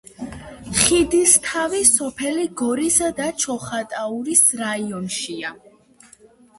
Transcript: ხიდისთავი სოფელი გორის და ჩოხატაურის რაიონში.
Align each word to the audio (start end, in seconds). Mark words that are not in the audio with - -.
ხიდისთავი 0.79 1.83
სოფელი 1.91 2.47
გორის 2.63 2.99
და 3.23 3.31
ჩოხატაურის 3.45 4.45
რაიონში. 4.67 5.41